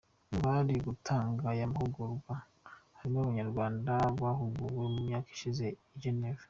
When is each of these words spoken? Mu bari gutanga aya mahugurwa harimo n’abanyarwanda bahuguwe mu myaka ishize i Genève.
Mu 0.29 0.37
bari 0.45 0.75
gutanga 0.87 1.43
aya 1.53 1.71
mahugurwa 1.73 2.33
harimo 2.97 3.17
n’abanyarwanda 3.21 3.93
bahuguwe 4.21 4.83
mu 4.93 4.99
myaka 5.07 5.29
ishize 5.35 5.65
i 5.95 5.97
Genève. 6.03 6.39